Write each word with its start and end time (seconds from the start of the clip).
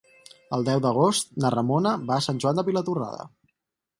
El 0.57 0.63
deu 0.69 0.79
d'agost 0.85 1.29
na 1.43 1.51
Ramona 1.55 1.93
va 2.09 2.17
a 2.17 2.25
Sant 2.27 2.41
Joan 2.45 2.61
de 2.61 2.65
Vilatorrada. 2.73 3.29